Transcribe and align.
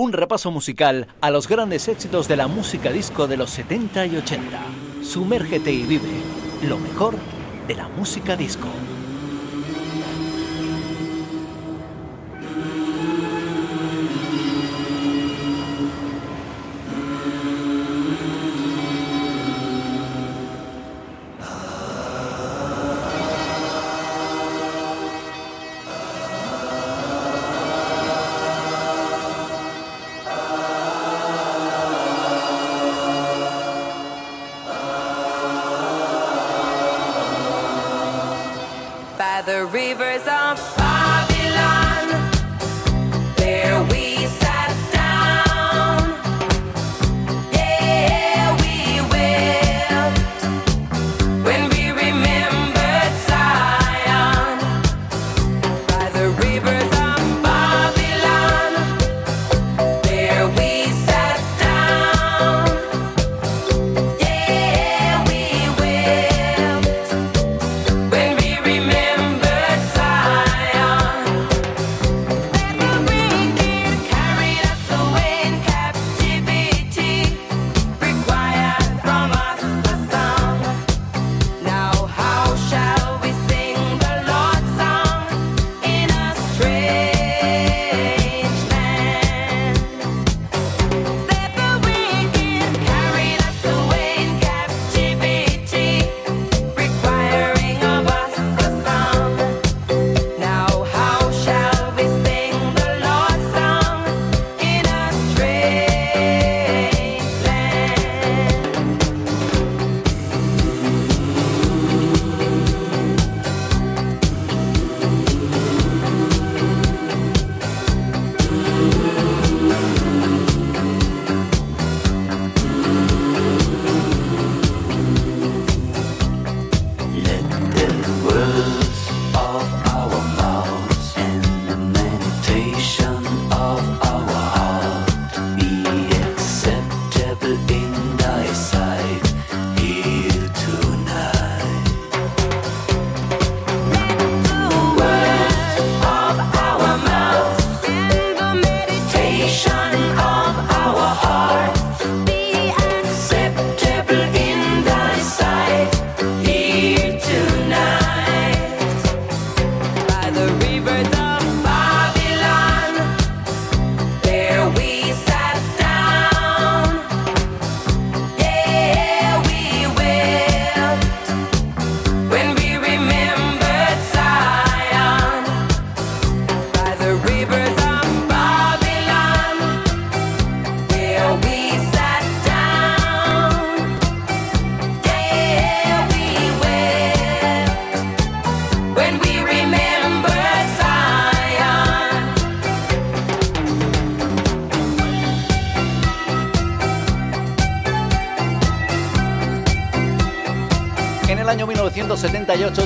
Un 0.00 0.12
repaso 0.12 0.52
musical 0.52 1.08
a 1.20 1.28
los 1.32 1.48
grandes 1.48 1.88
éxitos 1.88 2.28
de 2.28 2.36
la 2.36 2.46
música 2.46 2.92
disco 2.92 3.26
de 3.26 3.36
los 3.36 3.50
70 3.50 4.06
y 4.06 4.16
80. 4.18 4.60
Sumérgete 5.02 5.72
y 5.72 5.82
vive 5.82 6.22
lo 6.62 6.78
mejor 6.78 7.16
de 7.66 7.74
la 7.74 7.88
música 7.88 8.36
disco. 8.36 8.68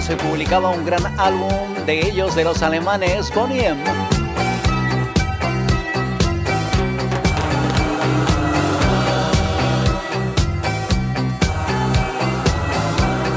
Se 0.02 0.16
publicaba 0.16 0.70
un 0.70 0.84
gran 0.84 1.18
álbum 1.18 1.74
de 1.86 2.00
ellos, 2.00 2.34
de 2.34 2.42
los 2.42 2.60
alemanes, 2.62 3.32
Bonnie 3.32 3.72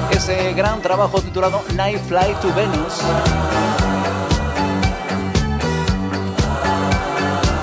Ese 0.09 0.53
gran 0.53 0.81
trabajo 0.81 1.21
titulado 1.21 1.63
Night 1.75 1.99
Flight 2.07 2.39
to 2.39 2.51
Venus. 2.55 2.99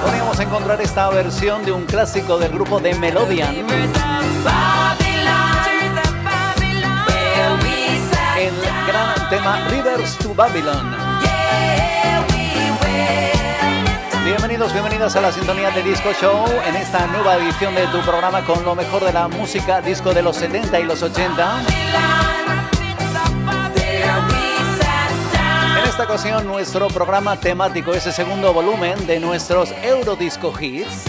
Podríamos 0.05 0.39
encontrar 0.39 0.81
esta 0.81 1.11
versión 1.11 1.65
de 1.65 1.73
un 1.73 1.87
clásico 1.87 2.39
del 2.39 2.53
grupo 2.53 2.79
de 2.79 2.95
Melodian. 2.95 3.67
Tema 9.33 9.67
Rivers 9.71 10.19
to 10.19 10.35
Babylon. 10.35 10.95
Bienvenidos, 14.27 14.75
bienvenidas 14.75 15.17
a 15.17 15.23
la 15.23 15.33
sintonía 15.33 15.71
de 15.71 15.83
Disco 15.83 16.11
Show 16.21 16.45
en 16.67 16.77
esta 16.77 17.07
nueva 17.07 17.37
edición 17.37 17.75
de 17.75 17.87
tu 17.87 18.03
programa 18.03 18.45
con 18.45 18.63
lo 18.63 18.75
mejor 18.75 19.03
de 19.03 19.11
la 19.15 19.29
música 19.29 19.81
disco 19.81 20.13
de 20.13 20.21
los 20.21 20.37
70 20.37 20.81
y 20.81 20.85
los 20.85 21.03
80. 21.03 21.63
En 25.79 25.85
esta 25.89 26.03
ocasión 26.03 26.47
nuestro 26.47 26.89
programa 26.89 27.41
temático, 27.41 27.95
ese 27.95 28.13
segundo 28.13 28.53
volumen 28.53 29.07
de 29.07 29.19
nuestros 29.19 29.73
Eurodisco 29.83 30.53
Hits. 30.61 31.05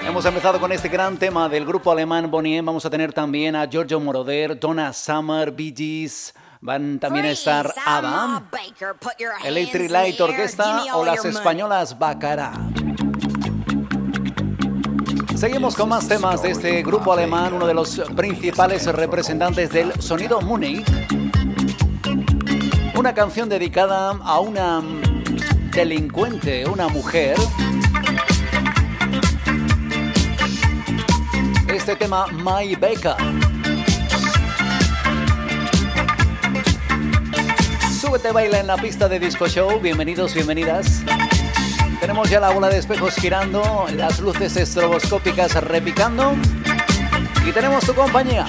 Hemos 0.00 0.24
empezado 0.24 0.58
con 0.58 0.72
este 0.72 0.88
gran 0.88 1.18
tema 1.18 1.46
del 1.50 1.66
grupo 1.66 1.92
alemán 1.92 2.30
Bonnie. 2.30 2.62
Vamos 2.62 2.86
a 2.86 2.90
tener 2.90 3.12
también 3.12 3.54
a 3.54 3.66
Giorgio 3.66 4.00
Moroder, 4.00 4.58
Donna 4.58 4.94
Summer, 4.94 5.50
Bee 5.50 5.74
Gees, 5.76 6.32
Van 6.60 6.98
también 6.98 7.26
a 7.26 7.30
estar 7.30 7.72
Adam, 7.84 8.48
Electric 9.44 9.90
Light 9.90 10.20
Orquesta 10.20 10.94
o 10.94 11.04
las 11.04 11.24
españolas 11.24 11.98
Bacara. 11.98 12.52
Seguimos 15.36 15.76
con 15.76 15.90
más 15.90 16.08
temas 16.08 16.42
de 16.42 16.52
este 16.52 16.82
grupo 16.82 17.12
alemán, 17.12 17.52
uno 17.52 17.66
de 17.66 17.74
los 17.74 18.00
principales 18.16 18.86
representantes 18.86 19.70
del 19.70 20.00
sonido 20.00 20.40
Munich. 20.40 20.86
Una 22.96 23.12
canción 23.12 23.48
dedicada 23.48 24.18
a 24.22 24.40
una 24.40 24.82
delincuente, 25.72 26.66
una 26.66 26.88
mujer. 26.88 27.36
Este 31.68 31.96
tema 31.96 32.26
My 32.28 32.74
Becca. 32.74 33.16
Súbete, 38.06 38.30
baila 38.30 38.60
en 38.60 38.68
la 38.68 38.76
pista 38.76 39.08
de 39.08 39.18
Disco 39.18 39.48
Show. 39.48 39.80
Bienvenidos, 39.80 40.32
bienvenidas. 40.32 41.02
Tenemos 41.98 42.30
ya 42.30 42.38
la 42.38 42.50
bola 42.50 42.68
de 42.68 42.78
espejos 42.78 43.16
girando, 43.16 43.86
las 43.96 44.20
luces 44.20 44.56
estroboscópicas 44.56 45.54
repicando 45.64 46.36
y 47.44 47.50
tenemos 47.50 47.84
tu 47.84 47.94
compañía. 47.94 48.46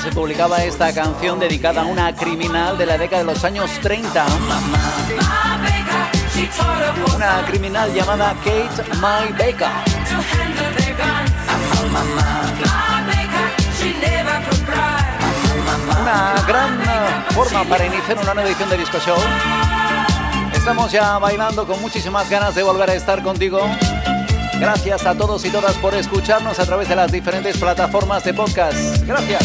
Se 0.00 0.12
publicaba 0.12 0.62
esta 0.62 0.94
canción 0.94 1.40
dedicada 1.40 1.82
a 1.82 1.84
una 1.84 2.14
criminal 2.14 2.78
de 2.78 2.86
la 2.86 2.96
década 2.96 3.22
de 3.22 3.32
los 3.32 3.42
años 3.42 3.68
30. 3.82 4.24
Una 7.14 7.44
criminal 7.46 7.92
llamada 7.92 8.34
Kate 8.44 8.82
My 9.00 9.32
Baker. 9.32 9.68
Una 16.00 16.34
gran 16.46 16.80
forma 17.30 17.64
para 17.64 17.86
iniciar 17.86 18.18
una 18.18 18.34
nueva 18.34 18.48
edición 18.48 18.70
de 18.70 18.78
Disco 18.78 18.98
Show. 19.00 19.18
Estamos 20.54 20.92
ya 20.92 21.18
bailando 21.18 21.66
con 21.66 21.80
muchísimas 21.80 22.30
ganas 22.30 22.54
de 22.54 22.62
volver 22.62 22.90
a 22.90 22.94
estar 22.94 23.20
contigo. 23.22 23.60
Gracias 24.62 25.06
a 25.06 25.16
todos 25.16 25.44
y 25.44 25.50
todas 25.50 25.74
por 25.78 25.92
escucharnos 25.92 26.60
a 26.60 26.64
través 26.64 26.88
de 26.88 26.94
las 26.94 27.10
diferentes 27.10 27.58
plataformas 27.58 28.22
de 28.22 28.32
podcast. 28.32 29.04
Gracias. 29.04 29.42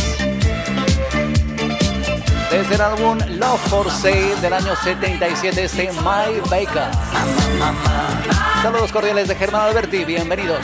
Desde 2.51 2.75
el 2.75 2.81
álbum 2.81 3.17
Love 3.29 3.59
for 3.67 3.89
Sale 3.89 4.35
del 4.43 4.53
año 4.53 4.75
77, 4.75 5.63
este 5.63 5.89
My 6.03 6.39
Baker. 6.51 6.91
Saludos 8.61 8.91
cordiales 8.91 9.27
de 9.27 9.33
Germán 9.33 9.61
Alberti, 9.61 10.05
bienvenidos. 10.05 10.61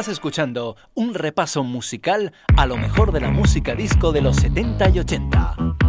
Estás 0.00 0.14
escuchando 0.14 0.76
un 0.94 1.12
repaso 1.12 1.62
musical 1.62 2.32
a 2.56 2.64
lo 2.64 2.78
mejor 2.78 3.12
de 3.12 3.20
la 3.20 3.28
música 3.28 3.74
disco 3.74 4.12
de 4.12 4.22
los 4.22 4.36
70 4.36 4.88
y 4.88 4.98
80. 5.00 5.79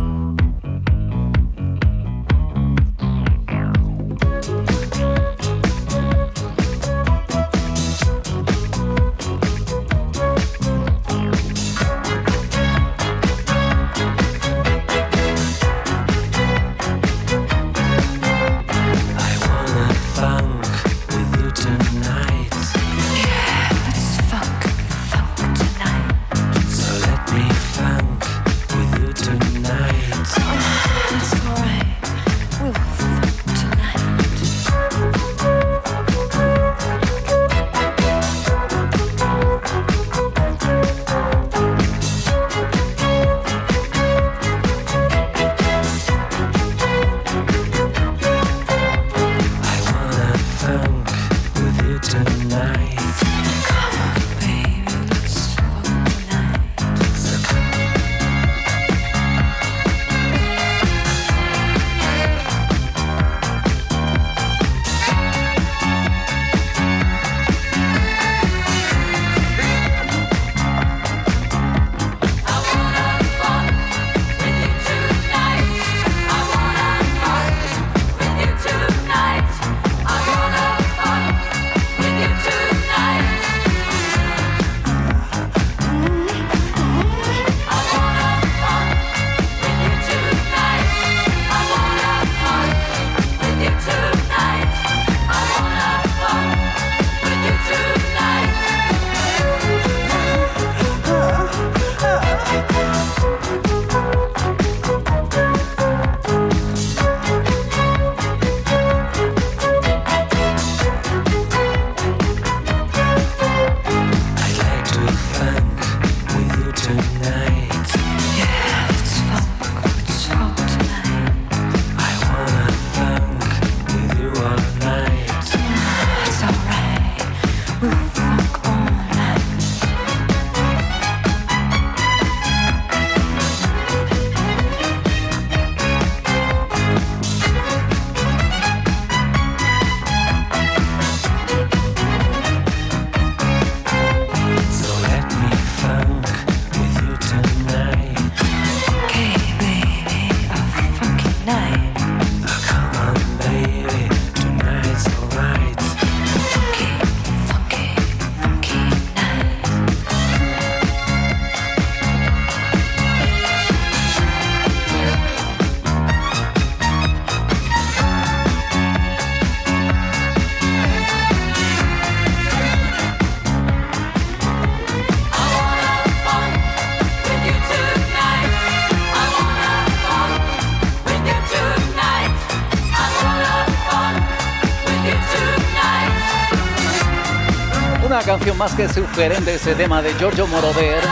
Más 188.62 188.76
que 188.76 188.88
sugerente 188.88 189.56
ese 189.56 189.74
tema 189.74 190.04
de 190.04 190.14
Giorgio 190.20 190.46
Moroder. 190.46 191.04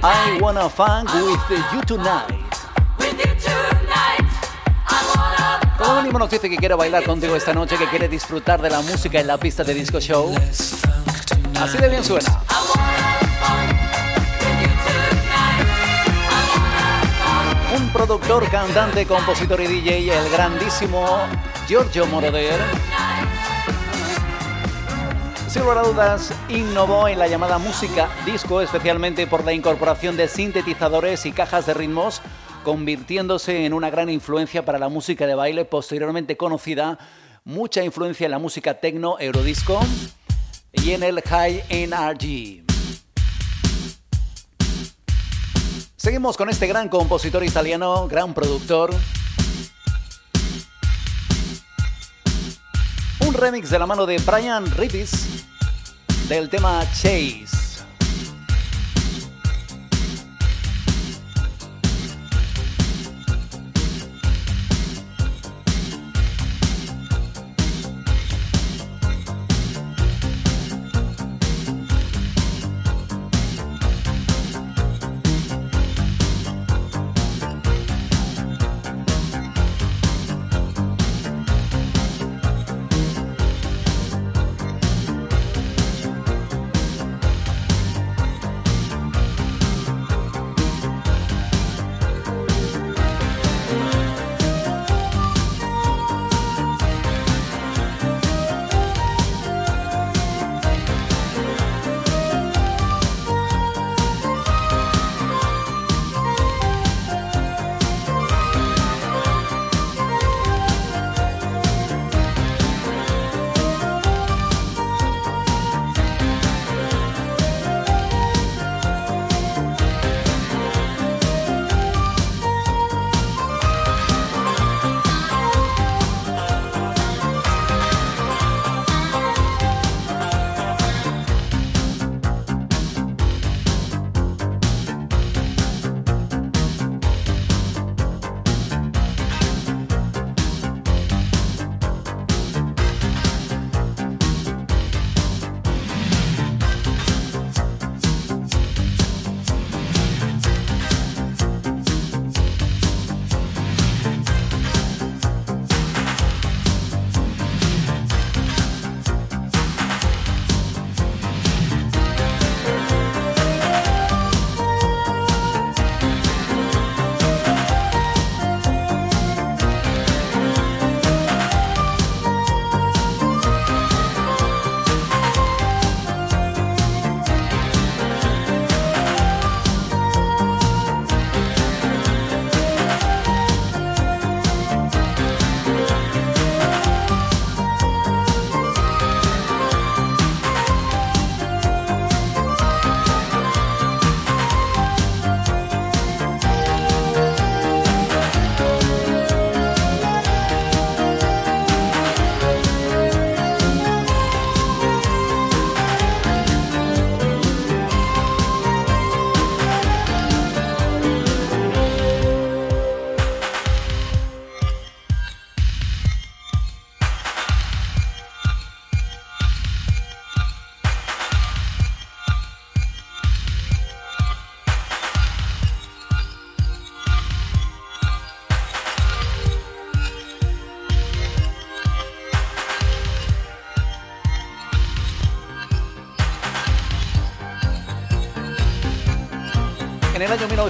I 0.00 0.40
wanna 0.40 0.68
funk 0.68 1.12
with 1.12 1.64
you 1.72 1.80
tonight. 1.84 2.54
Como 5.76 6.02
mínimo 6.02 6.20
nos 6.20 6.30
dice 6.30 6.48
que 6.48 6.56
quiere 6.56 6.76
bailar 6.76 7.02
contigo 7.02 7.34
esta 7.34 7.52
noche, 7.52 7.76
que 7.76 7.88
quiere 7.88 8.08
disfrutar 8.08 8.62
de 8.62 8.70
la 8.70 8.80
música 8.82 9.18
en 9.18 9.26
la 9.26 9.36
pista 9.36 9.64
de 9.64 9.74
disco 9.74 9.98
show. 9.98 10.32
Así 11.60 11.78
de 11.78 11.88
bien 11.88 12.04
suena. 12.04 12.40
Un 17.76 17.88
productor, 17.88 18.48
cantante, 18.50 19.04
compositor 19.04 19.60
y 19.62 19.66
DJ, 19.66 20.16
el 20.16 20.30
grandísimo 20.30 21.26
Giorgio 21.66 22.06
Moroder. 22.06 22.93
Sin 25.54 25.62
a 25.62 25.82
dudas, 25.82 26.32
innovó 26.48 27.06
en 27.06 27.16
la 27.16 27.28
llamada 27.28 27.58
música 27.58 28.10
disco, 28.26 28.60
especialmente 28.60 29.28
por 29.28 29.44
la 29.44 29.52
incorporación 29.52 30.16
de 30.16 30.26
sintetizadores 30.26 31.26
y 31.26 31.30
cajas 31.30 31.64
de 31.66 31.74
ritmos, 31.74 32.22
convirtiéndose 32.64 33.64
en 33.64 33.72
una 33.72 33.88
gran 33.88 34.10
influencia 34.10 34.64
para 34.64 34.80
la 34.80 34.88
música 34.88 35.28
de 35.28 35.36
baile, 35.36 35.64
posteriormente 35.64 36.36
conocida, 36.36 36.98
mucha 37.44 37.84
influencia 37.84 38.24
en 38.24 38.32
la 38.32 38.40
música 38.40 38.80
techno, 38.80 39.16
eurodisco 39.20 39.78
y 40.72 40.90
en 40.90 41.04
el 41.04 41.22
high 41.22 41.62
NRG. 41.70 42.64
Seguimos 45.94 46.36
con 46.36 46.50
este 46.50 46.66
gran 46.66 46.88
compositor 46.88 47.44
italiano, 47.44 48.08
gran 48.08 48.34
productor. 48.34 48.92
Remix 53.44 53.68
de 53.68 53.78
la 53.78 53.84
mano 53.84 54.06
de 54.06 54.16
Brian 54.24 54.64
Rippis 54.74 55.44
del 56.30 56.48
tema 56.48 56.80
Chase. 56.94 57.63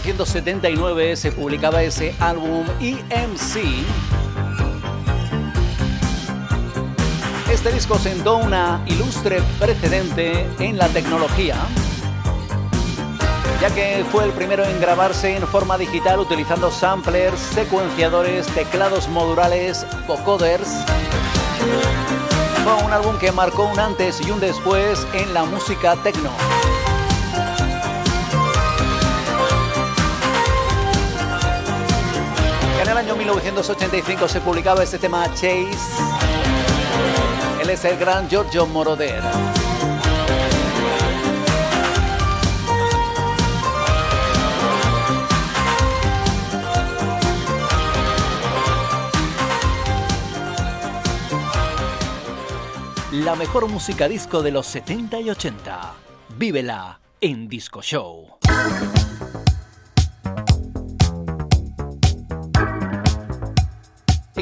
1979 0.04 1.16
se 1.16 1.32
publicaba 1.32 1.82
ese 1.82 2.14
álbum 2.20 2.66
EMC. 2.78 3.56
Este 7.50 7.72
disco 7.72 7.98
sentó 7.98 8.36
una 8.36 8.84
ilustre 8.84 9.40
precedente 9.58 10.46
en 10.58 10.76
la 10.76 10.88
tecnología, 10.88 11.56
ya 13.62 13.74
que 13.74 14.04
fue 14.12 14.24
el 14.24 14.32
primero 14.32 14.66
en 14.66 14.78
grabarse 14.78 15.36
en 15.36 15.46
forma 15.48 15.78
digital 15.78 16.18
utilizando 16.18 16.70
samplers, 16.70 17.40
secuenciadores, 17.40 18.46
teclados 18.48 19.08
modulares, 19.08 19.86
vocoders. 20.06 20.68
Fue 22.62 22.74
un 22.84 22.92
álbum 22.92 23.18
que 23.18 23.32
marcó 23.32 23.64
un 23.64 23.80
antes 23.80 24.20
y 24.20 24.30
un 24.30 24.40
después 24.40 25.06
en 25.14 25.32
la 25.32 25.44
música 25.44 25.96
techno. 26.02 26.30
1985 33.24 34.28
se 34.28 34.40
publicaba 34.42 34.82
este 34.82 34.98
tema 34.98 35.26
Chase. 35.32 35.72
Él 37.62 37.70
es 37.70 37.82
el 37.86 37.96
gran 37.96 38.28
Giorgio 38.28 38.66
Moroder. 38.66 39.22
la 53.10 53.36
mejor 53.36 53.68
música 53.68 54.06
disco 54.06 54.42
de 54.42 54.50
los 54.50 54.66
70 54.66 55.20
y 55.20 55.30
80. 55.30 55.94
Vívela 56.36 57.00
en 57.22 57.48
Disco 57.48 57.80
Show. 57.80 58.38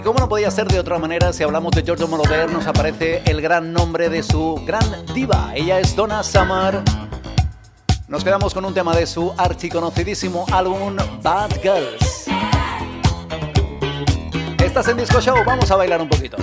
Y 0.02 0.04
como 0.04 0.18
no 0.18 0.28
podía 0.28 0.50
ser 0.50 0.66
de 0.66 0.80
otra 0.80 0.98
manera, 0.98 1.32
si 1.32 1.44
hablamos 1.44 1.70
de 1.70 1.84
Giorgio 1.84 2.08
Moroder, 2.08 2.50
nos 2.50 2.66
aparece 2.66 3.22
el 3.24 3.40
gran 3.40 3.72
nombre 3.72 4.08
de 4.08 4.24
su 4.24 4.60
gran 4.66 5.06
diva. 5.14 5.52
Ella 5.54 5.78
es 5.78 5.94
Donna 5.94 6.24
Summer. 6.24 6.82
Nos 8.08 8.24
quedamos 8.24 8.52
con 8.52 8.64
un 8.64 8.74
tema 8.74 8.96
de 8.96 9.06
su 9.06 9.32
archiconocidísimo 9.38 10.44
álbum 10.50 10.96
Bad 11.22 11.52
Girls. 11.62 12.24
Estás 14.58 14.88
en 14.88 14.96
Disco 14.96 15.20
Show, 15.20 15.36
vamos 15.46 15.70
a 15.70 15.76
bailar 15.76 16.02
un 16.02 16.08
poquito. 16.08 16.36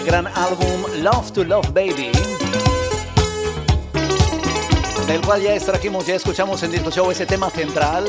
Gran 0.00 0.26
álbum 0.26 0.84
Love 1.02 1.32
to 1.32 1.44
Love 1.44 1.72
Baby, 1.72 2.10
del 5.06 5.20
cual 5.20 5.42
ya 5.42 5.54
extrajimos, 5.54 6.06
ya 6.06 6.16
escuchamos 6.16 6.62
en 6.62 6.72
Disco 6.72 6.90
Show 6.90 7.10
ese 7.10 7.26
tema 7.26 7.50
central. 7.50 8.04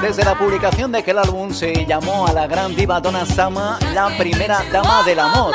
Desde 0.00 0.24
la 0.24 0.38
publicación 0.38 0.92
de 0.92 0.98
aquel 0.98 1.18
álbum 1.18 1.52
se 1.52 1.84
llamó 1.86 2.26
a 2.26 2.32
la 2.32 2.46
gran 2.46 2.74
diva 2.74 3.00
Donna 3.00 3.26
Sama 3.26 3.78
la 3.92 4.16
primera 4.16 4.62
dama 4.72 5.02
del 5.02 5.18
amor. 5.18 5.54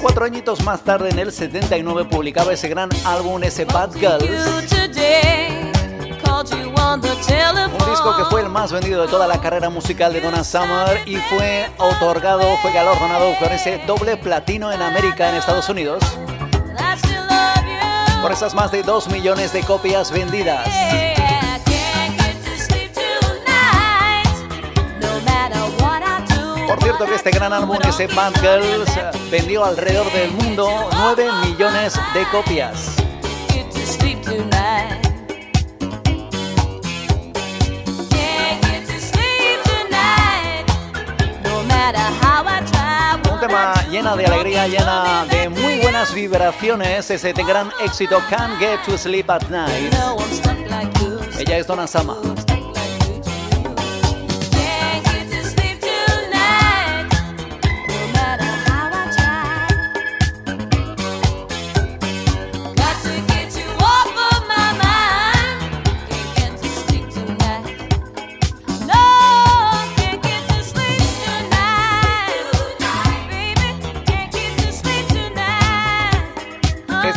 Cuatro 0.00 0.24
añitos 0.24 0.62
más 0.62 0.82
tarde, 0.82 1.10
en 1.10 1.18
el 1.18 1.32
79, 1.32 2.06
publicaba 2.06 2.52
ese 2.52 2.68
gran 2.68 2.88
álbum, 3.04 3.42
ese 3.42 3.64
Bad 3.64 3.94
Girls. 3.94 5.33
Un 6.94 7.00
disco 7.90 8.16
que 8.16 8.24
fue 8.26 8.42
el 8.42 8.48
más 8.48 8.70
vendido 8.70 9.02
de 9.02 9.08
toda 9.08 9.26
la 9.26 9.40
carrera 9.40 9.68
musical 9.68 10.12
de 10.12 10.20
Donna 10.20 10.44
Summer 10.44 11.02
y 11.06 11.16
fue 11.16 11.68
otorgado, 11.76 12.56
fue 12.58 12.70
galardonado 12.72 13.34
con 13.40 13.50
ese 13.50 13.78
doble 13.84 14.16
platino 14.16 14.70
en 14.70 14.80
América, 14.80 15.28
en 15.28 15.34
Estados 15.34 15.68
Unidos. 15.68 16.04
Por 18.22 18.30
esas 18.30 18.54
más 18.54 18.70
de 18.70 18.84
2 18.84 19.08
millones 19.08 19.52
de 19.52 19.64
copias 19.64 20.12
vendidas. 20.12 20.68
Por 26.68 26.80
cierto 26.80 27.06
que 27.06 27.14
este 27.16 27.30
gran 27.32 27.52
álbum, 27.52 27.76
ese 27.88 28.06
Bad 28.06 28.34
Girls, 28.40 29.30
vendió 29.32 29.64
alrededor 29.64 30.12
del 30.12 30.30
mundo 30.30 30.88
9 30.92 31.28
millones 31.44 31.94
de 32.14 32.24
copias. 32.30 32.94
Un 43.30 43.40
tema 43.40 43.74
llena 43.90 44.16
de 44.16 44.24
alegría, 44.24 44.66
llena 44.66 45.26
de 45.30 45.50
muy 45.50 45.80
buenas 45.80 46.14
vibraciones. 46.14 47.10
Ese 47.10 47.34
gran 47.34 47.70
éxito 47.84 48.22
Can't 48.30 48.58
Get 48.58 48.80
to 48.86 48.96
Sleep 48.96 49.28
at 49.28 49.42
Night. 49.50 49.92
Ella 51.38 51.58
es 51.58 51.66
Donna 51.66 51.86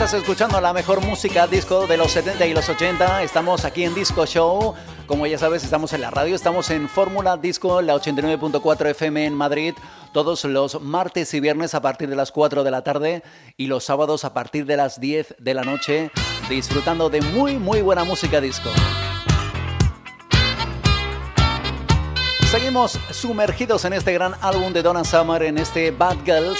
Sama. 0.07 0.21
escuchando 0.21 0.61
la 0.61 0.71
mejor 0.73 1.01
música 1.01 1.47
disco 1.47 1.85
de 1.85 1.97
los 1.97 2.11
70 2.11 2.45
y 2.45 2.53
los 2.53 2.69
80. 2.69 3.23
Estamos 3.23 3.65
aquí 3.65 3.83
en 3.83 3.93
Disco 3.93 4.25
Show. 4.25 4.73
Como 5.05 5.27
ya 5.27 5.37
sabes, 5.37 5.63
estamos 5.63 5.91
en 5.93 6.01
la 6.01 6.11
radio, 6.11 6.35
estamos 6.35 6.69
en 6.69 6.87
Fórmula 6.87 7.35
Disco, 7.35 7.81
la 7.81 7.95
89.4 7.95 8.91
FM 8.91 9.25
en 9.25 9.33
Madrid, 9.33 9.73
todos 10.13 10.45
los 10.45 10.81
martes 10.81 11.33
y 11.33 11.39
viernes 11.39 11.73
a 11.75 11.81
partir 11.81 12.09
de 12.09 12.15
las 12.15 12.31
4 12.31 12.63
de 12.63 12.71
la 12.71 12.83
tarde 12.83 13.23
y 13.57 13.67
los 13.67 13.83
sábados 13.83 14.23
a 14.23 14.33
partir 14.33 14.65
de 14.65 14.77
las 14.77 14.99
10 14.99 15.35
de 15.39 15.53
la 15.53 15.63
noche, 15.63 16.11
disfrutando 16.49 17.09
de 17.09 17.21
muy, 17.21 17.57
muy 17.57 17.81
buena 17.81 18.03
música 18.03 18.39
disco. 18.39 18.69
Seguimos 22.49 22.97
sumergidos 23.11 23.83
en 23.85 23.93
este 23.93 24.13
gran 24.13 24.33
álbum 24.41 24.71
de 24.71 24.81
Donna 24.81 25.03
Summer, 25.03 25.43
en 25.43 25.57
este 25.57 25.91
Bad 25.91 26.17
Girls. 26.25 26.59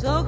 So 0.00 0.27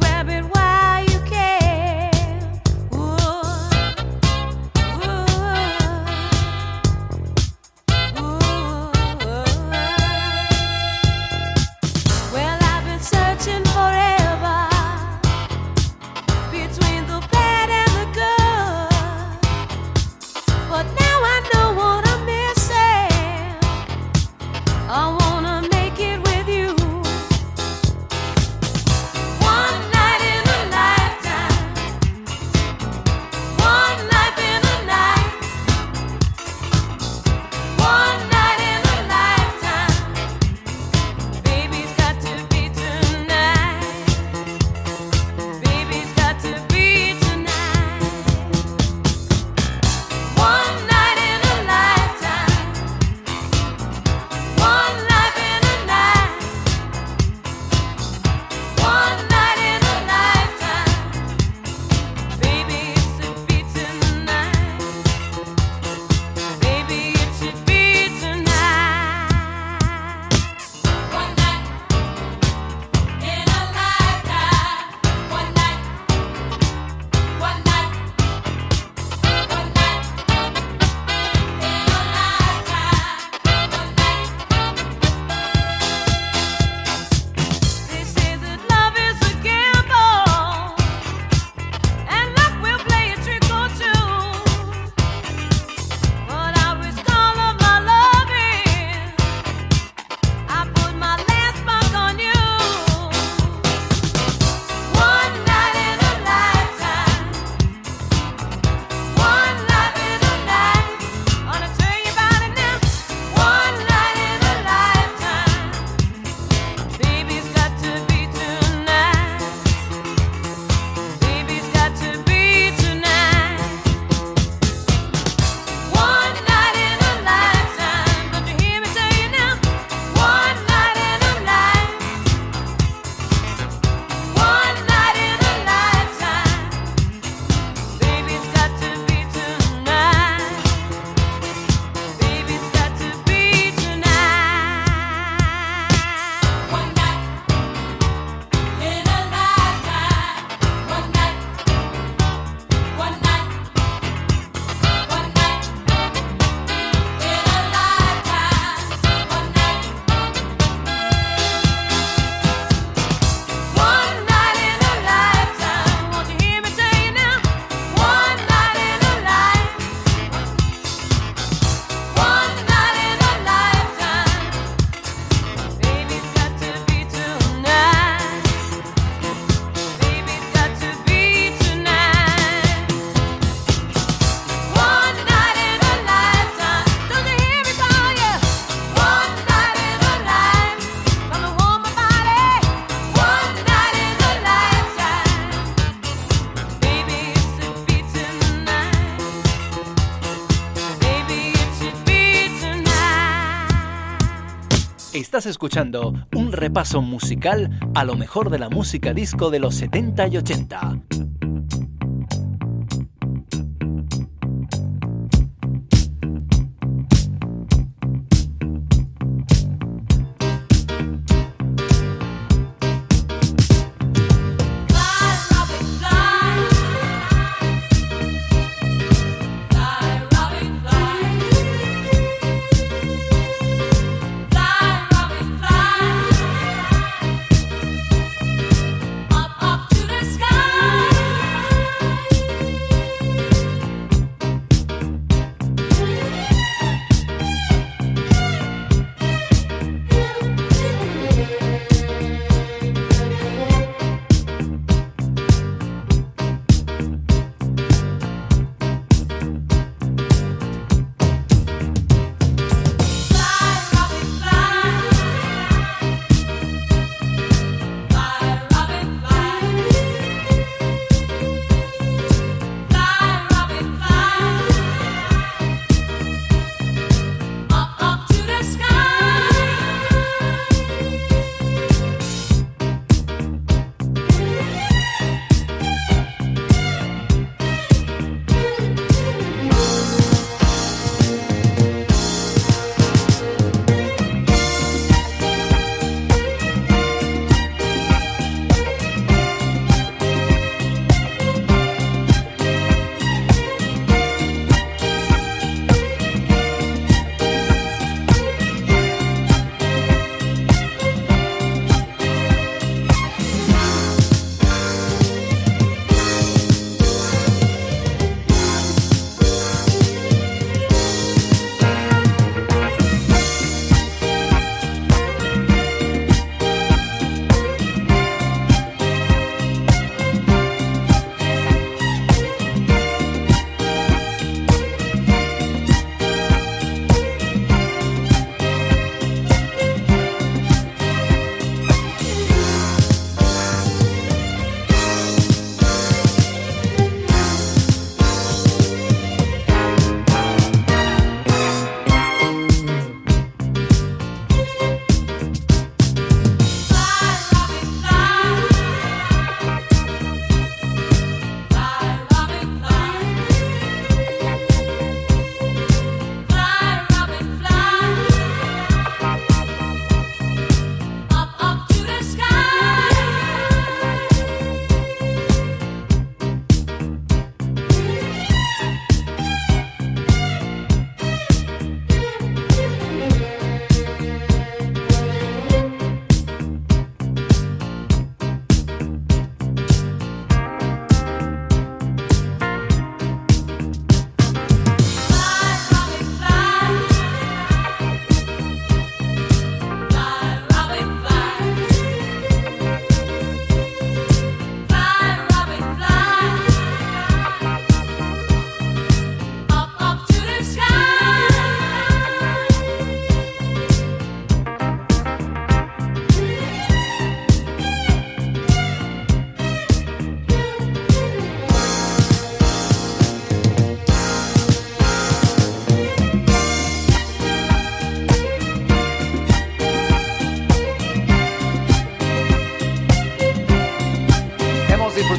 Estás 205.40 205.52
escuchando 205.52 206.12
un 206.34 206.52
repaso 206.52 207.00
musical 207.00 207.70
a 207.94 208.04
lo 208.04 208.14
mejor 208.14 208.50
de 208.50 208.58
la 208.58 208.68
música 208.68 209.14
disco 209.14 209.48
de 209.48 209.58
los 209.58 209.74
70 209.76 210.26
y 210.26 210.36
80. 210.36 210.89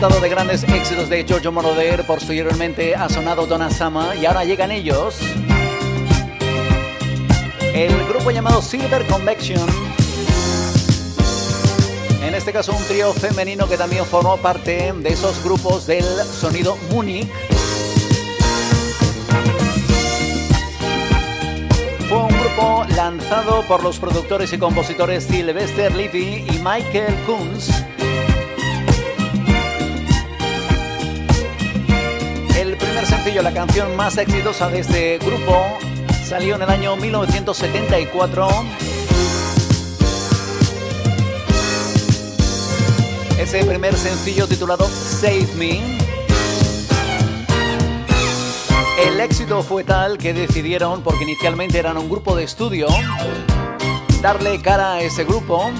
De 0.09 0.29
grandes 0.29 0.63
éxitos 0.63 1.09
de 1.09 1.23
Giorgio 1.23 1.51
Moroder, 1.51 2.03
posteriormente 2.07 2.95
ha 2.95 3.07
sonado 3.07 3.45
Donna 3.45 3.69
Sama 3.69 4.15
y 4.15 4.25
ahora 4.25 4.43
llegan 4.43 4.71
ellos. 4.71 5.19
El 7.71 7.95
grupo 8.07 8.31
llamado 8.31 8.63
Silver 8.63 9.05
Convection. 9.05 9.63
En 12.23 12.33
este 12.33 12.51
caso 12.51 12.71
un 12.71 12.83
trío 12.85 13.13
femenino 13.13 13.69
que 13.69 13.77
también 13.77 14.03
formó 14.03 14.37
parte 14.37 14.91
de 14.91 15.09
esos 15.09 15.43
grupos 15.43 15.85
del 15.85 16.03
sonido 16.03 16.77
Munich. 16.89 17.29
Fue 22.09 22.17
un 22.17 22.39
grupo 22.39 22.85
lanzado 22.95 23.61
por 23.67 23.83
los 23.83 23.99
productores 23.99 24.51
y 24.51 24.57
compositores 24.57 25.25
Sylvester 25.25 25.93
Levy 25.93 26.43
y 26.49 26.59
Michael 26.63 27.13
Kunz 27.27 27.69
sencillo, 33.05 33.41
la 33.41 33.53
canción 33.53 33.95
más 33.95 34.17
exitosa 34.17 34.67
de 34.69 34.79
este 34.79 35.17
grupo, 35.17 35.55
salió 36.23 36.55
en 36.55 36.61
el 36.61 36.69
año 36.69 36.95
1974. 36.95 38.47
Ese 43.39 43.63
primer 43.65 43.95
sencillo 43.95 44.47
titulado 44.47 44.87
Save 44.87 45.47
Me. 45.57 45.81
El 49.05 49.19
éxito 49.19 49.63
fue 49.63 49.83
tal 49.83 50.17
que 50.17 50.33
decidieron, 50.33 51.01
porque 51.01 51.23
inicialmente 51.23 51.79
eran 51.79 51.97
un 51.97 52.09
grupo 52.09 52.35
de 52.35 52.43
estudio, 52.43 52.87
darle 54.21 54.61
cara 54.61 54.93
a 54.93 55.01
ese 55.01 55.23
grupo 55.23 55.71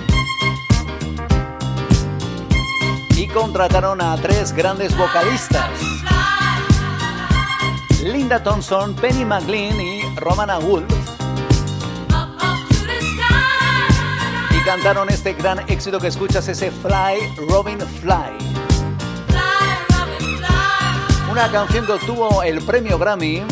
y 3.16 3.28
contrataron 3.28 4.02
a 4.02 4.18
tres 4.18 4.54
grandes 4.54 4.98
vocalistas. 4.98 5.91
Linda 8.04 8.42
Thompson, 8.42 8.96
Penny 8.96 9.24
McLean 9.24 9.80
y 9.80 10.02
Romana 10.16 10.58
Wolf. 10.58 10.92
Y 14.50 14.60
cantaron 14.66 15.10
este 15.10 15.34
gran 15.34 15.60
éxito 15.70 16.00
que 16.00 16.08
escuchas, 16.08 16.48
ese 16.48 16.72
Fly, 16.72 17.48
Robin 17.48 17.80
Fly. 17.80 18.38
Una 21.32 21.52
canción 21.52 21.86
que 21.86 21.92
obtuvo 21.94 22.44
el 22.44 22.62
premio 22.64 22.98
Grammy. 22.98 23.44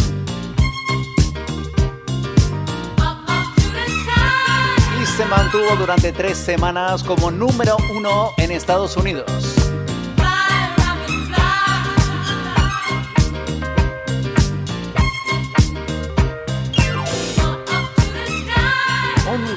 Y 5.01 5.05
se 5.05 5.25
mantuvo 5.25 5.75
durante 5.77 6.11
tres 6.11 6.37
semanas 6.37 7.03
como 7.03 7.29
número 7.29 7.77
uno 7.95 8.31
en 8.37 8.51
Estados 8.51 8.97
Unidos. 8.97 9.58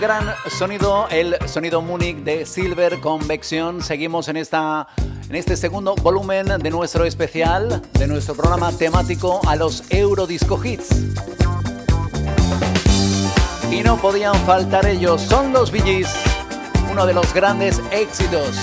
Gran 0.03 0.35
sonido, 0.51 1.07
el 1.11 1.37
sonido 1.47 1.81
Munich 1.81 2.25
de 2.25 2.45
Silver 2.45 2.99
Convection. 2.99 3.81
Seguimos 3.81 4.27
en, 4.27 4.37
esta, 4.37 4.89
en 5.29 5.37
este 5.37 5.57
segundo 5.57 5.95
volumen 5.95 6.47
de 6.61 6.71
nuestro 6.71 7.05
especial, 7.05 7.81
de 7.93 8.09
nuestro 8.09 8.35
programa 8.35 8.73
temático 8.73 9.41
a 9.47 9.55
los 9.55 9.85
Eurodisco 9.91 10.61
Hits. 10.63 10.89
Y 13.71 13.85
no 13.85 13.97
podían 13.97 14.35
faltar 14.45 14.87
ellos, 14.87 15.23
son 15.23 15.53
los 15.53 15.71
VGs, 15.71 16.13
uno 16.91 17.07
de 17.07 17.15
los 17.15 17.33
grandes 17.33 17.81
éxitos 17.93 18.57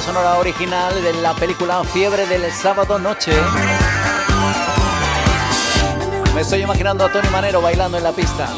sonora 0.00 0.38
original 0.38 1.02
de 1.02 1.12
la 1.14 1.32
película 1.34 1.82
Fiebre 1.84 2.26
del 2.26 2.52
sábado 2.52 2.98
noche. 2.98 3.32
Me 6.34 6.42
estoy 6.42 6.62
imaginando 6.62 7.04
a 7.04 7.12
Tony 7.12 7.28
Manero 7.30 7.62
bailando 7.62 7.96
en 7.96 8.04
la 8.04 8.12
pista. 8.12 8.48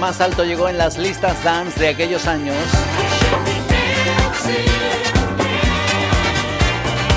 Más 0.00 0.20
alto 0.22 0.44
llegó 0.44 0.68
en 0.70 0.78
las 0.78 0.96
listas 0.96 1.44
dance 1.44 1.78
de 1.78 1.88
aquellos 1.88 2.26
años. 2.26 2.56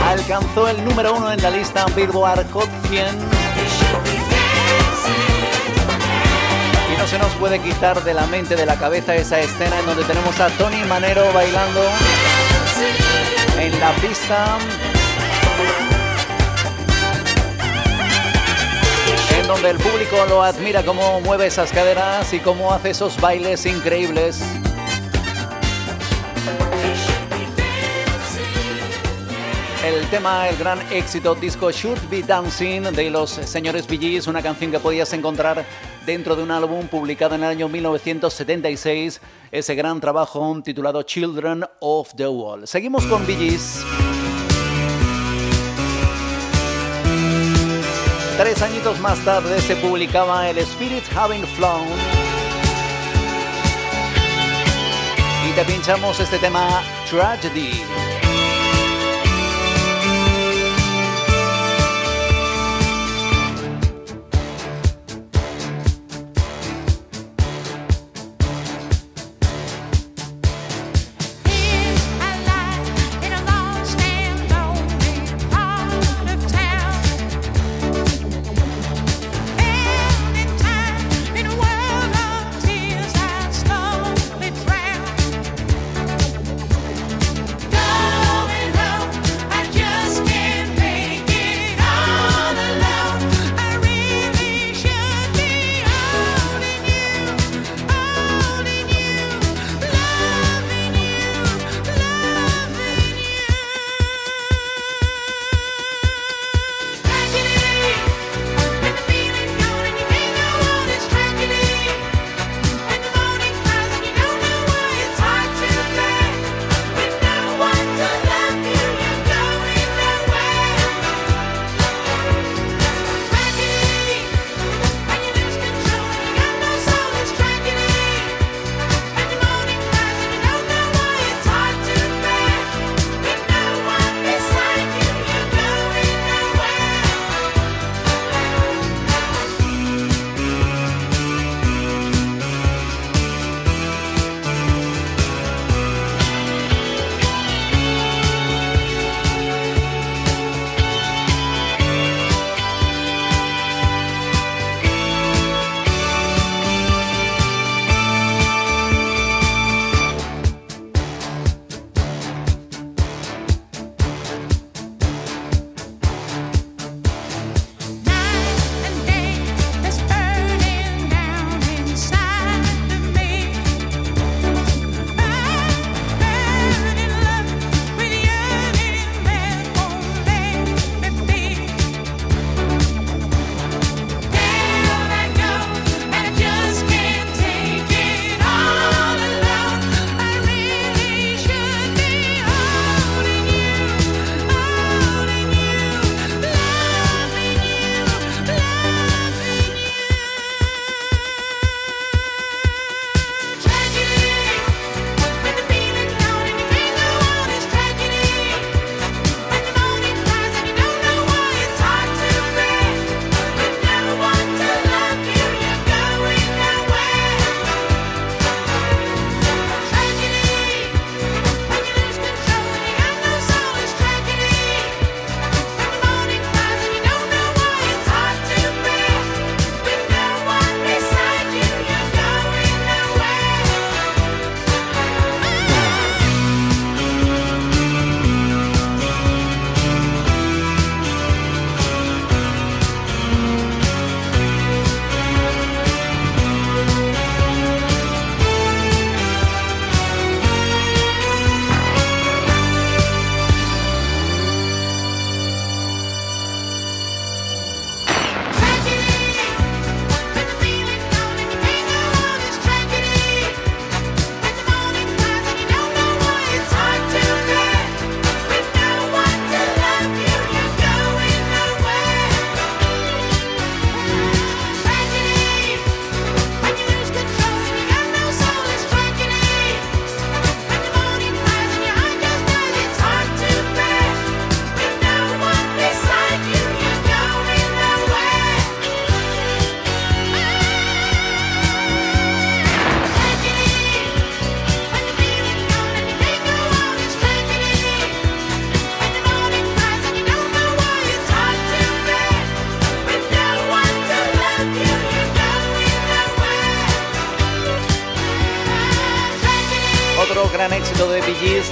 Alcanzó 0.06 0.68
el 0.68 0.84
número 0.84 1.16
uno 1.16 1.32
en 1.32 1.42
la 1.42 1.50
lista 1.50 1.86
Billboard 1.96 2.52
Hot 2.52 2.70
100. 2.90 3.06
Y 6.94 6.98
no 6.98 7.08
se 7.08 7.18
nos 7.18 7.32
puede 7.36 7.60
quitar 7.60 8.04
de 8.04 8.14
la 8.14 8.26
mente, 8.28 8.58
de 8.58 8.66
la 8.66 8.76
cabeza 8.76 9.16
esa 9.16 9.40
escena 9.40 9.80
en 9.80 9.86
donde 9.86 10.04
tenemos 10.04 10.38
a 10.42 10.50
Tony 10.50 10.84
Manero 10.84 11.32
bailando 11.32 11.82
en 13.60 13.80
la 13.80 13.94
pista 13.94 14.58
donde 19.48 19.70
el 19.70 19.78
público 19.78 20.26
lo 20.30 20.42
admira 20.42 20.84
cómo 20.84 21.20
mueve 21.22 21.48
esas 21.48 21.72
caderas 21.72 22.32
y 22.34 22.40
cómo 22.40 22.72
hace 22.74 22.92
esos 22.92 23.20
bailes 23.20 23.66
increíbles. 23.66 24.42
El 29.86 30.08
tema, 30.08 30.48
el 30.48 30.56
gran 30.56 30.80
éxito 30.94 31.36
disco 31.36 31.70
Should 31.70 32.10
Be 32.10 32.24
Dancing 32.24 32.84
de 32.94 33.10
los 33.10 33.32
señores 33.32 33.86
Bee 33.86 34.20
una 34.28 34.42
canción 34.42 34.72
que 34.72 34.80
podías 34.80 35.12
encontrar 35.12 35.66
dentro 36.06 36.36
de 36.38 36.44
un 36.44 36.52
álbum 36.52 36.88
publicado 36.88 37.36
en 37.36 37.44
el 37.44 37.50
año 37.50 37.68
1976, 37.68 39.20
ese 39.52 39.76
gran 39.76 40.00
trabajo 40.00 40.62
titulado 40.64 41.04
Children 41.04 41.66
of 41.82 42.14
the 42.16 42.28
Wall. 42.28 42.66
Seguimos 42.66 43.06
con 43.08 43.26
Bee 43.28 43.58
Tres 48.54 48.70
añitos 48.70 49.00
más 49.00 49.18
tarde 49.26 49.60
se 49.62 49.76
publicaba 49.76 50.48
El 50.48 50.60
Spirit 50.60 51.04
Having 51.16 51.44
Flown. 51.56 51.88
Y 55.50 55.52
te 55.54 55.66
pinchamos 55.66 56.20
este 56.20 56.38
tema 56.38 56.84
Tragedy. 57.10 57.82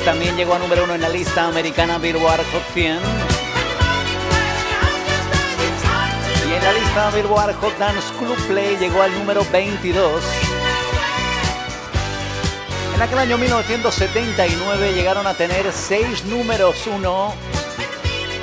También 0.05 0.35
llegó 0.35 0.53
a 0.55 0.59
número 0.59 0.83
uno 0.83 0.95
en 0.95 1.01
la 1.01 1.09
lista 1.09 1.47
americana 1.47 1.97
Billboard 1.97 2.43
Hot 2.51 2.63
100. 2.73 2.99
Y 6.47 6.53
en 6.53 6.63
la 6.63 6.73
lista 6.73 7.11
Billboard 7.11 7.55
Hot 7.55 7.77
Dance 7.77 8.07
Club 8.17 8.37
Play 8.47 8.77
llegó 8.77 9.01
al 9.01 9.13
número 9.13 9.45
22. 9.51 10.23
En 12.95 13.01
aquel 13.01 13.19
año 13.19 13.37
1979 13.37 14.93
llegaron 14.93 15.27
a 15.27 15.33
tener 15.33 15.71
seis 15.71 16.25
números 16.25 16.87
uno 16.87 17.33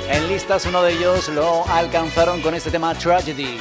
en 0.09 0.27
listas. 0.27 0.65
Uno 0.65 0.81
de 0.83 0.93
ellos 0.93 1.29
lo 1.29 1.67
alcanzaron 1.67 2.41
con 2.41 2.55
este 2.55 2.71
tema 2.71 2.93
Tragedy. 2.95 3.59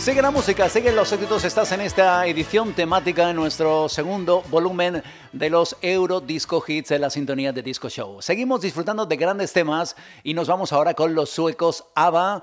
Sigue 0.00 0.22
la 0.22 0.30
música, 0.30 0.66
siguen 0.70 0.96
los 0.96 1.12
éxitos. 1.12 1.44
Estás 1.44 1.72
en 1.72 1.82
esta 1.82 2.26
edición 2.26 2.72
temática 2.72 3.28
en 3.28 3.36
nuestro 3.36 3.86
segundo 3.86 4.42
volumen 4.48 5.02
de 5.30 5.50
los 5.50 5.76
Euro 5.82 6.22
Disco 6.22 6.64
Hits 6.66 6.92
en 6.92 7.02
la 7.02 7.10
sintonía 7.10 7.52
de 7.52 7.62
Disco 7.62 7.90
Show. 7.90 8.22
Seguimos 8.22 8.62
disfrutando 8.62 9.04
de 9.04 9.16
grandes 9.18 9.52
temas 9.52 9.94
y 10.22 10.32
nos 10.32 10.48
vamos 10.48 10.72
ahora 10.72 10.94
con 10.94 11.14
los 11.14 11.28
suecos 11.28 11.84
ABBA 11.94 12.42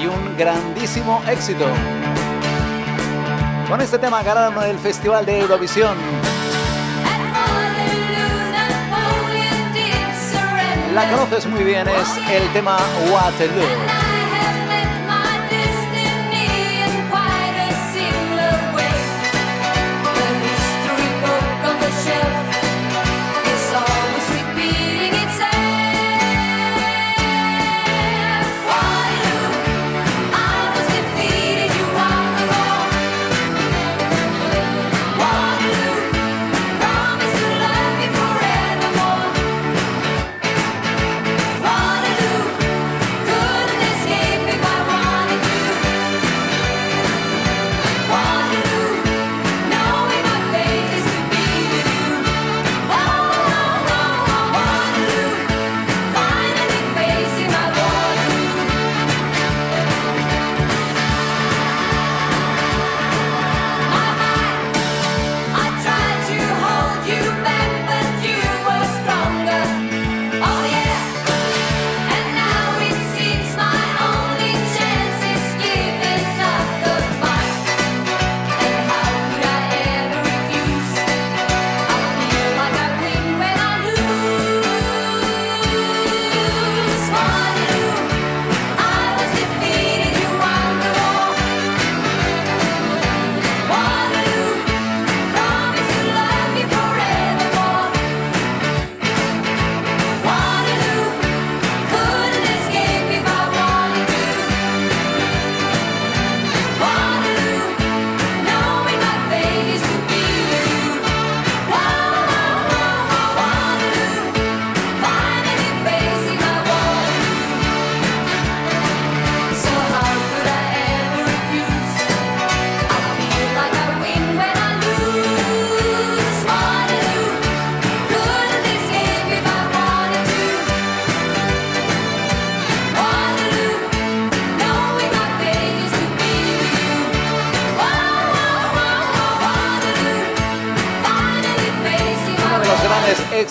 y 0.00 0.06
un 0.06 0.36
grandísimo 0.36 1.20
éxito. 1.28 1.66
Con 3.68 3.80
este 3.80 3.98
tema 3.98 4.22
ganaron 4.22 4.62
el 4.62 4.78
Festival 4.78 5.26
de 5.26 5.40
Eurovisión. 5.40 5.98
La 10.94 11.10
conoces 11.10 11.44
muy 11.46 11.64
bien, 11.64 11.88
es 11.88 12.08
el 12.30 12.52
tema 12.52 12.78
Waterloo. 13.10 13.97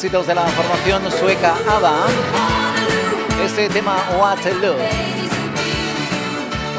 De 0.09 0.35
la 0.35 0.45
formación 0.45 1.11
sueca 1.11 1.53
ABBA, 1.67 2.07
este 3.43 3.67
tema 3.67 3.97
Waterloo. 4.17 4.77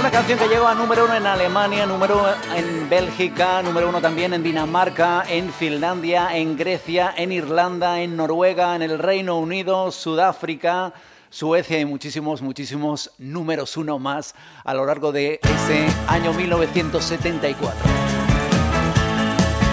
Una 0.00 0.10
canción 0.10 0.38
que 0.38 0.48
llegó 0.48 0.66
a 0.66 0.74
número 0.74 1.04
uno 1.04 1.14
en 1.14 1.26
Alemania, 1.26 1.84
número 1.84 2.20
uno 2.20 2.28
en 2.56 2.88
Bélgica, 2.88 3.60
número 3.62 3.90
uno 3.90 4.00
también 4.00 4.32
en 4.32 4.42
Dinamarca, 4.42 5.26
en 5.28 5.52
Finlandia, 5.52 6.34
en 6.38 6.56
Grecia, 6.56 7.12
en 7.18 7.30
Irlanda, 7.30 8.00
en 8.00 8.16
Noruega, 8.16 8.74
en 8.74 8.80
el 8.80 8.98
Reino 8.98 9.38
Unido, 9.38 9.90
Sudáfrica, 9.90 10.94
Suecia 11.28 11.78
y 11.78 11.84
muchísimos, 11.84 12.40
muchísimos 12.40 13.10
números 13.18 13.76
uno 13.76 13.98
más 13.98 14.34
a 14.64 14.72
lo 14.72 14.86
largo 14.86 15.12
de 15.12 15.38
ese 15.42 15.86
año 16.08 16.32
1974. 16.32 18.27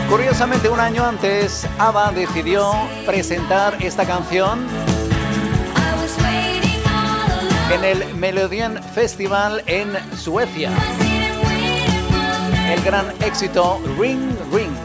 Curiosamente, 0.09 0.69
un 0.69 0.79
año 0.79 1.03
antes, 1.03 1.67
ABBA 1.79 2.11
decidió 2.11 2.71
presentar 3.05 3.75
esta 3.83 4.05
canción 4.05 4.59
en 7.73 7.83
el 7.83 8.15
Melodian 8.15 8.81
Festival 8.93 9.63
en 9.65 9.89
Suecia. 10.15 10.71
El 12.71 12.81
gran 12.83 13.07
éxito 13.21 13.81
Ring 13.97 14.29
Ring. 14.53 14.84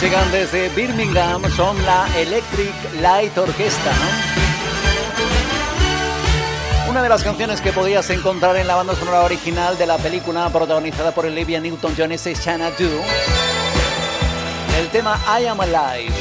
Llegan 0.00 0.30
desde 0.32 0.68
Birmingham, 0.70 1.42
son 1.54 1.84
la 1.84 2.08
Electric 2.16 2.72
Light 3.00 3.36
Orchestra. 3.36 3.92
Una 6.88 7.02
de 7.02 7.08
las 7.08 7.22
canciones 7.22 7.60
que 7.60 7.72
podías 7.72 8.08
encontrar 8.10 8.56
en 8.56 8.66
la 8.66 8.76
banda 8.76 8.94
sonora 8.94 9.22
original 9.22 9.76
de 9.76 9.86
la 9.86 9.98
película 9.98 10.48
protagonizada 10.50 11.12
por 11.12 11.26
Olivia 11.26 11.60
Newton-John 11.60 12.12
es 12.12 12.24
Shanna 12.24 12.70
Do. 12.70 13.02
El 14.78 14.88
tema 14.88 15.20
I 15.40 15.46
Am 15.46 15.60
Alive. 15.60 16.14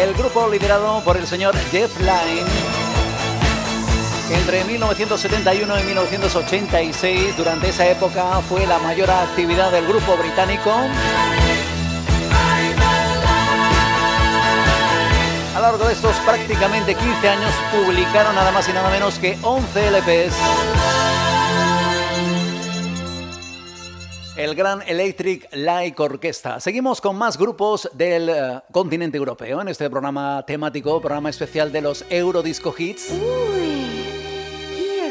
El 0.00 0.14
grupo 0.14 0.48
liderado 0.48 1.02
por 1.02 1.16
el 1.16 1.26
señor 1.26 1.54
Jeff 1.70 1.98
Lynne 1.98 2.73
entre 4.30 4.64
1971 4.64 5.80
y 5.80 5.82
1986, 5.84 7.36
durante 7.36 7.68
esa 7.68 7.88
época, 7.88 8.40
fue 8.48 8.66
la 8.66 8.78
mayor 8.78 9.10
actividad 9.10 9.70
del 9.70 9.86
grupo 9.86 10.16
británico. 10.16 10.70
A 15.54 15.60
lo 15.60 15.62
largo 15.62 15.86
de 15.86 15.92
estos 15.92 16.16
prácticamente 16.24 16.94
15 16.94 17.28
años 17.28 17.52
publicaron 17.72 18.34
nada 18.34 18.50
más 18.50 18.68
y 18.68 18.72
nada 18.72 18.90
menos 18.90 19.18
que 19.18 19.36
11 19.42 19.90
LPs. 19.90 20.34
El 24.36 24.56
gran 24.56 24.82
Electric 24.82 25.48
Light 25.52 25.98
Orchestra. 26.00 26.58
Seguimos 26.58 27.00
con 27.00 27.16
más 27.16 27.38
grupos 27.38 27.88
del 27.92 28.28
eh, 28.28 28.60
continente 28.72 29.16
europeo 29.16 29.60
en 29.60 29.68
este 29.68 29.88
programa 29.88 30.44
temático, 30.44 31.00
programa 31.00 31.30
especial 31.30 31.70
de 31.70 31.82
los 31.82 32.04
Eurodisco 32.10 32.74
Hits. 32.76 33.12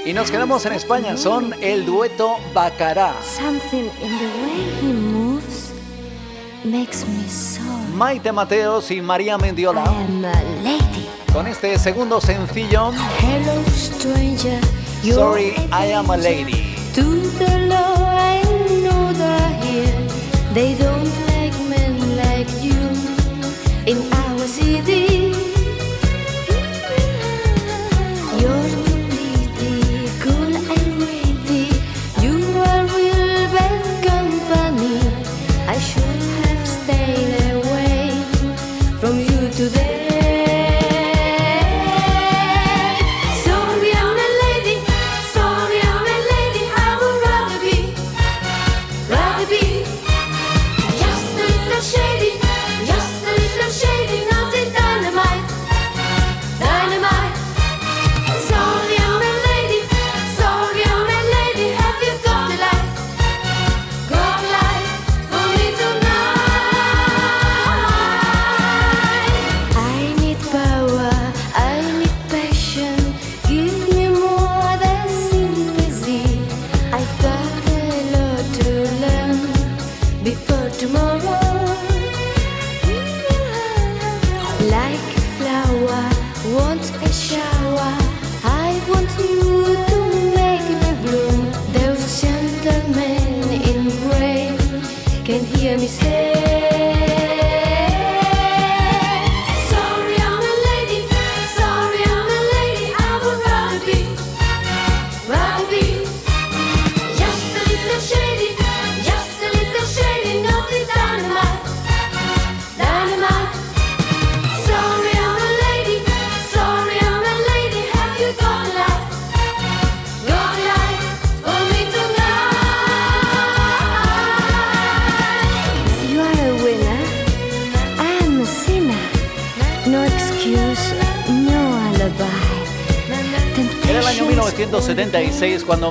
Y 0.05 0.11
nos 0.11 0.29
quedamos 0.29 0.65
en 0.65 0.73
España, 0.73 1.15
son 1.15 1.55
el 1.61 1.85
dueto 1.85 2.35
Bacará. 2.53 3.13
Maite 7.95 8.31
Mateos 8.33 8.91
y 8.91 9.01
María 9.01 9.37
Mendiola. 9.37 9.85
Con 11.31 11.47
este 11.47 11.79
segundo 11.79 12.19
sencillo. 12.19 12.91
Hello, 13.21 13.63
stranger, 13.69 14.59
Sorry, 15.03 15.53
I 15.71 15.93
am 15.93 16.09
a 16.11 16.17
lady. 16.17 16.75
To 16.95 17.03
the 17.39 17.67
law, 17.67 17.95
I 17.97 18.41
know 18.83 19.13
that 19.13 19.63
here 19.63 20.07
they 20.53 20.75
don't 20.75 21.09
like 21.27 21.53
men 21.69 22.17
like 22.17 22.51
you 22.61 22.75
in 23.85 24.11
our 24.13 24.39
city. 24.47 25.22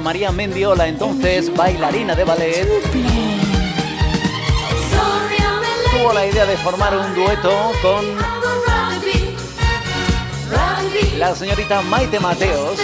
María 0.02 0.32
Mendiola, 0.32 0.88
entonces 0.88 1.54
bailarina 1.54 2.16
de 2.16 2.24
ballet, 2.24 2.68
tuvo 5.92 6.12
la 6.12 6.26
idea 6.26 6.44
de 6.44 6.56
formar 6.56 6.96
un 6.96 7.14
dueto 7.14 7.70
con 7.80 8.04
la 11.18 11.34
señorita 11.36 11.82
Maite 11.82 12.18
Mateos. 12.18 12.80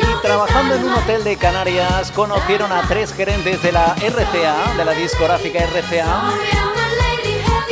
Y 0.00 0.22
trabajando 0.22 0.76
en 0.76 0.84
un 0.84 0.92
hotel 0.94 1.24
de 1.24 1.36
Canarias 1.36 2.10
conocieron 2.10 2.72
a 2.72 2.82
tres 2.88 3.12
gerentes 3.12 3.62
de 3.62 3.72
la 3.72 3.94
RCA, 3.96 4.74
de 4.78 4.84
la 4.84 4.92
discográfica 4.92 5.60
RCA, 5.66 6.32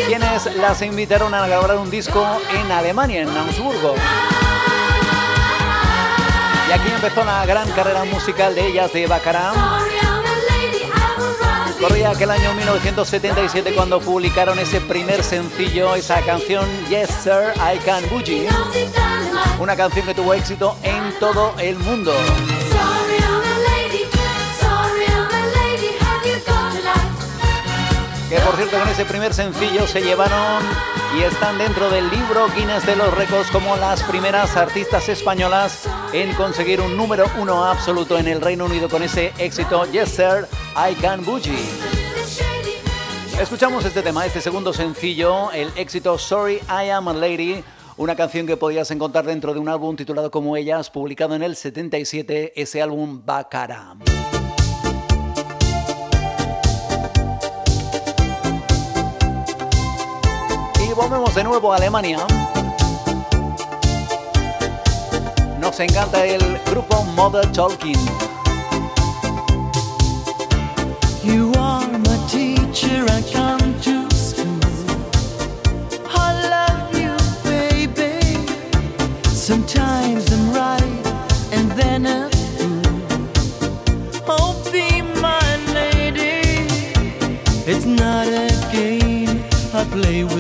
quienes 0.07 0.55
las 0.57 0.83
invitaron 0.83 1.33
a 1.33 1.47
grabar 1.47 1.77
un 1.79 1.91
disco 1.91 2.23
en 2.53 2.71
Alemania, 2.71 3.23
en 3.23 3.35
Augsburgo. 3.35 3.95
Y 6.71 6.73
aquí 6.73 6.89
empezó 6.89 7.25
la 7.25 7.45
gran 7.47 7.69
carrera 7.73 8.05
musical 8.05 8.55
de 8.55 8.69
ellas 8.69 8.93
de 8.93 9.09
Bacará. 9.09 9.53
Corría 11.81 12.11
aquel 12.11 12.31
año 12.31 12.55
1977 12.55 13.75
cuando 13.75 13.99
publicaron 14.01 14.57
ese 14.57 14.81
primer 14.81 15.25
sencillo, 15.25 15.97
esa 15.97 16.21
canción 16.21 16.65
Yes 16.89 17.11
Sir, 17.25 17.55
I 17.57 17.77
Can 17.79 18.09
Bougie. 18.09 18.47
Una 19.59 19.75
canción 19.75 20.07
que 20.07 20.15
tuvo 20.15 20.33
éxito 20.33 20.77
en 20.85 21.13
todo 21.19 21.55
el 21.59 21.77
mundo. 21.77 22.13
Que 28.29 28.39
por 28.39 28.55
cierto 28.55 28.79
con 28.79 28.89
ese 28.89 29.05
primer 29.07 29.35
sencillo 29.35 29.89
se 29.89 30.03
llevaron 30.03 30.63
y 31.17 31.23
están 31.23 31.59
dentro 31.59 31.91
del 31.91 32.09
libro 32.09 32.47
Guinness 32.55 32.87
de 32.87 32.95
los 32.95 33.13
Récords 33.13 33.51
como 33.51 33.77
las 33.77 34.03
primeras 34.05 34.57
artistas 34.57 35.09
españolas 35.09 35.89
en 36.13 36.33
conseguir 36.35 36.81
un 36.81 36.97
número 36.97 37.25
uno 37.39 37.65
absoluto 37.65 38.17
en 38.19 38.29
el 38.29 38.41
Reino 38.41 38.67
Unido 38.67 38.89
con 38.89 39.03
ese 39.03 39.33
éxito 39.39 39.85
Yes 39.87 40.11
Sir, 40.11 40.47
I 40.77 40.95
Can 40.95 41.25
Bougie. 41.25 41.59
Escuchamos 43.41 43.85
este 43.85 44.03
tema, 44.03 44.25
este 44.25 44.41
segundo 44.41 44.73
sencillo, 44.73 45.51
el 45.53 45.73
éxito 45.77 46.17
Sorry 46.17 46.61
I 46.69 46.91
Am 46.91 47.09
a 47.09 47.13
Lady, 47.13 47.65
una 47.97 48.15
canción 48.15 48.47
que 48.47 48.57
podías 48.57 48.91
encontrar 48.91 49.25
dentro 49.25 49.53
de 49.53 49.59
un 49.59 49.69
álbum 49.69 49.97
titulado 49.97 50.31
como 50.31 50.57
ellas, 50.57 50.91
publicado 50.91 51.35
en 51.35 51.43
el 51.43 51.57
77, 51.57 52.53
ese 52.55 52.83
álbum 52.83 53.23
Bacara. 53.25 53.97
Volvemos 61.11 61.35
de 61.35 61.43
nuevo 61.43 61.73
a 61.73 61.77
Alemania. 61.77 62.19
Nos 65.59 65.81
encanta 65.81 66.25
el 66.25 66.61
grupo 66.71 67.03
Mother 67.17 67.51
Talking. 67.51 67.99
You 71.25 71.53
are 71.59 71.99
my 71.99 72.17
teacher, 72.29 73.05
I 73.09 73.23
come 73.33 73.75
to 73.81 74.09
school. 74.15 74.61
I 76.09 76.33
love 76.49 76.97
you, 76.97 77.17
baby. 77.43 78.47
Sometimes 79.35 80.31
I'm 80.31 80.53
right 80.53 81.07
and 81.53 81.73
then 81.73 82.07
a 82.07 82.31
fool. 82.57 82.83
Oh, 84.29 84.55
be 84.71 85.03
my 85.21 85.57
lady. 85.75 86.69
It's 87.67 87.85
not 87.85 88.29
a 88.29 88.49
game 88.71 89.43
I 89.75 89.85
play 89.91 90.23
with. 90.23 90.40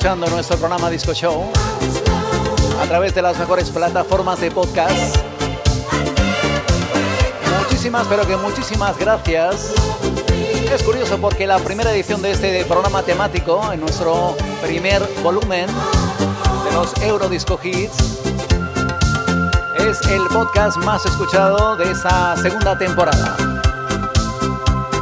Escuchando 0.00 0.28
nuestro 0.28 0.56
programa 0.56 0.88
Disco 0.88 1.12
Show 1.12 1.52
a 2.80 2.86
través 2.86 3.14
de 3.14 3.20
las 3.20 3.38
mejores 3.38 3.68
plataformas 3.68 4.40
de 4.40 4.50
podcast. 4.50 5.14
Muchísimas, 7.58 8.06
pero 8.06 8.26
que 8.26 8.34
muchísimas 8.34 8.96
gracias. 8.96 9.74
Es 10.72 10.82
curioso 10.84 11.18
porque 11.18 11.46
la 11.46 11.58
primera 11.58 11.92
edición 11.92 12.22
de 12.22 12.30
este 12.30 12.64
programa 12.64 13.02
temático, 13.02 13.60
en 13.74 13.80
nuestro 13.80 14.34
primer 14.62 15.06
volumen 15.22 15.66
de 15.66 16.72
los 16.72 16.96
Eurodisco 17.02 17.60
Hits, 17.62 18.20
es 19.80 20.00
el 20.06 20.22
podcast 20.28 20.78
más 20.78 21.04
escuchado 21.04 21.76
de 21.76 21.90
esta 21.90 22.38
segunda 22.38 22.78
temporada. 22.78 23.36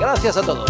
Gracias 0.00 0.36
a 0.38 0.42
todos. 0.42 0.67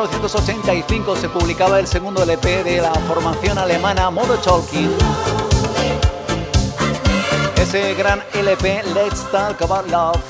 1985 0.00 1.14
se 1.16 1.28
publicaba 1.28 1.78
el 1.78 1.86
segundo 1.86 2.22
LP 2.22 2.64
de 2.64 2.80
la 2.80 2.94
formación 2.94 3.58
alemana 3.58 4.10
Mother 4.10 4.38
Talking. 4.40 4.88
Ese 7.60 7.94
gran 7.94 8.22
LP 8.32 8.82
Let's 8.94 9.30
Talk 9.30 9.60
About 9.60 9.90
Love, 9.90 10.22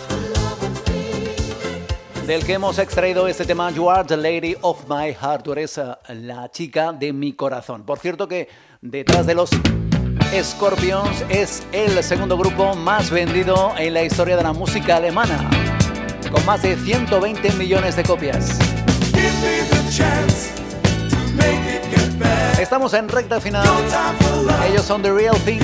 del 2.27 2.45
que 2.45 2.55
hemos 2.55 2.81
extraído 2.81 3.29
este 3.29 3.45
tema 3.45 3.71
You 3.71 3.89
Are 3.89 4.03
the 4.03 4.17
Lady 4.17 4.57
of 4.63 4.89
My 4.89 5.15
Heart, 5.15 5.45
tú 5.45 5.53
eh, 5.53 5.69
la 6.15 6.51
chica 6.51 6.93
de 6.93 7.13
mi 7.13 7.35
corazón. 7.35 7.85
Por 7.85 8.01
cierto 8.01 8.27
que 8.27 8.49
detrás 8.81 9.25
de 9.25 9.35
los 9.35 9.51
Scorpions 10.43 11.25
es 11.29 11.63
el 11.71 12.03
segundo 12.03 12.37
grupo 12.37 12.75
más 12.75 13.09
vendido 13.11 13.73
en 13.79 13.95
la 13.95 14.03
historia 14.03 14.37
de 14.37 14.43
la 14.43 14.53
música 14.53 14.97
alemana, 14.97 15.49
con 16.33 16.45
más 16.45 16.61
de 16.63 16.75
120 16.75 17.53
millones 17.53 17.95
de 17.95 18.03
copias. 18.03 18.59
Estamos 22.61 22.95
en 22.95 23.09
recta 23.09 23.41
final. 23.41 23.67
Ellos 24.69 24.85
son 24.85 25.03
The 25.03 25.13
Real 25.13 25.37
Thing. 25.39 25.61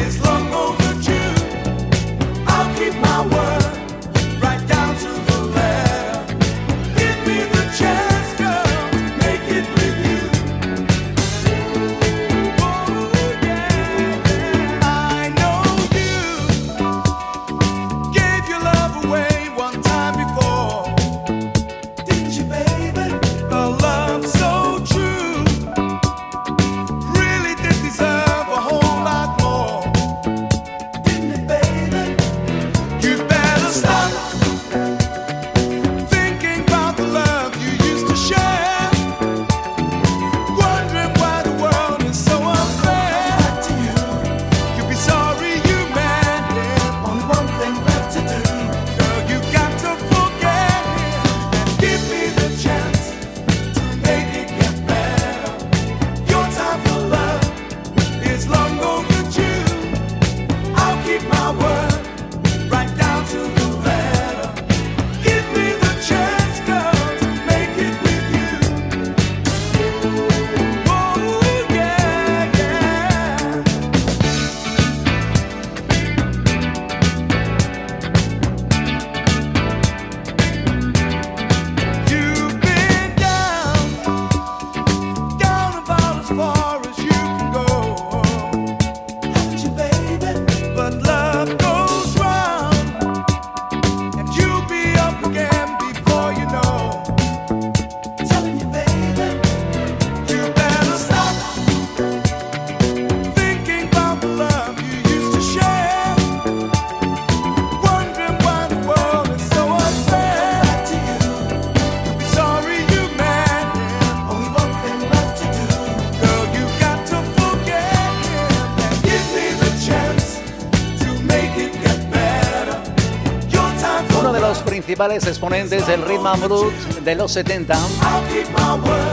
Exponentes 125.15 125.87
del 125.87 126.03
rhythm 126.03 126.27
and 126.27 126.45
blues 126.45 127.05
de 127.05 127.15
los 127.15 127.31
70 127.33 127.79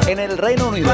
en 0.07 0.19
el 0.19 0.37
Reino 0.37 0.69
Unido. 0.69 0.91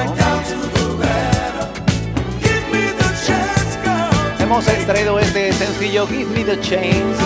Hemos 4.40 4.68
extraído 4.68 5.18
este 5.20 5.54
sencillo 5.54 6.06
Give 6.06 6.26
Me 6.26 6.44
the 6.44 6.60
Chance 6.60 7.24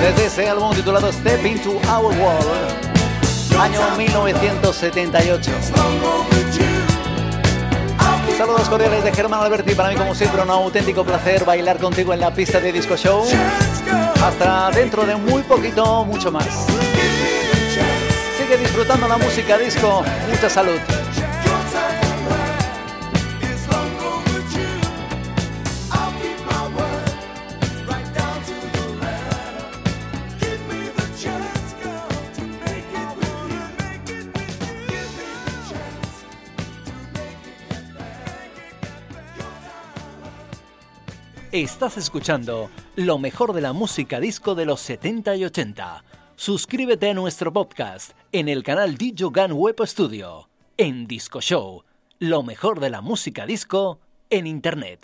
desde 0.00 0.26
ese 0.26 0.48
álbum 0.48 0.72
titulado 0.74 1.12
Step 1.12 1.44
Into 1.44 1.72
Our 1.90 2.14
World, 2.16 2.46
año 3.58 3.96
1978. 3.96 5.50
Saludos 8.36 8.68
cordiales 8.68 9.04
de 9.04 9.12
Germán 9.12 9.40
Alberti. 9.42 9.74
Para 9.74 9.90
mí, 9.90 9.96
como 9.96 10.14
siempre, 10.14 10.42
un 10.42 10.50
auténtico 10.50 11.04
placer 11.04 11.44
bailar 11.44 11.78
contigo 11.78 12.12
en 12.12 12.20
la 12.20 12.34
pista 12.34 12.58
de 12.58 12.72
Disco 12.72 12.96
Show. 12.96 13.24
Hasta 14.22 14.70
dentro 14.72 15.06
de 15.06 15.14
muy 15.14 15.42
poquito, 15.42 16.04
mucho 16.04 16.32
más. 16.32 16.66
Sigue 18.36 18.58
disfrutando 18.58 19.06
la 19.06 19.18
música 19.18 19.56
disco. 19.56 20.02
Mucha 20.28 20.50
salud. 20.50 20.80
Estás 41.54 41.96
escuchando 41.98 42.68
lo 42.96 43.16
mejor 43.20 43.52
de 43.52 43.60
la 43.60 43.72
música 43.72 44.18
disco 44.18 44.56
de 44.56 44.64
los 44.64 44.80
70 44.80 45.36
y 45.36 45.44
80. 45.44 46.02
Suscríbete 46.34 47.10
a 47.10 47.14
nuestro 47.14 47.52
podcast 47.52 48.10
en 48.32 48.48
el 48.48 48.64
canal 48.64 48.96
Dijogan 48.96 49.52
Web 49.52 49.76
Studio, 49.84 50.48
en 50.76 51.06
Disco 51.06 51.40
Show, 51.40 51.84
lo 52.18 52.42
mejor 52.42 52.80
de 52.80 52.90
la 52.90 53.02
música 53.02 53.46
disco 53.46 54.00
en 54.30 54.48
Internet. 54.48 54.98